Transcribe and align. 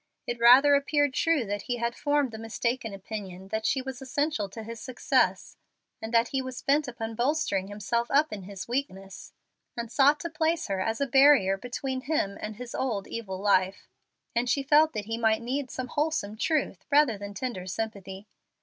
It 0.25 0.39
rather 0.39 0.73
appeared 0.73 1.13
true 1.13 1.45
that 1.45 1.61
he 1.69 1.77
had 1.77 1.93
formed 1.95 2.31
the 2.31 2.39
mistaken 2.39 2.91
opinion 2.91 3.49
that 3.49 3.67
she 3.67 3.83
was 3.83 4.01
essential 4.01 4.49
to 4.49 4.63
his 4.63 4.79
success, 4.81 5.57
and 6.01 6.11
that 6.11 6.29
he 6.29 6.41
was 6.41 6.63
bent 6.63 6.87
upon 6.87 7.13
bolstering 7.13 7.67
himself 7.67 8.09
up 8.09 8.33
in 8.33 8.41
his 8.41 8.67
weakness, 8.67 9.31
and 9.77 9.91
sought 9.91 10.19
to 10.21 10.29
place 10.31 10.65
her 10.69 10.81
as 10.81 11.01
a 11.01 11.05
barrier 11.05 11.55
between 11.55 12.01
him 12.01 12.35
and 12.41 12.55
his 12.55 12.73
old 12.73 13.07
evil 13.07 13.39
life; 13.39 13.87
and 14.35 14.49
she 14.49 14.63
felt 14.63 14.93
that 14.93 15.05
he 15.05 15.19
might 15.19 15.43
need 15.43 15.69
some 15.69 15.89
wholesome 15.89 16.35
truth 16.35 16.83
rather 16.89 17.15
than 17.15 17.35
tender 17.35 17.67
sympathy. 17.67 18.25